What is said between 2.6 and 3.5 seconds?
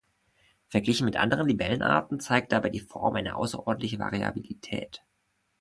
die Form eine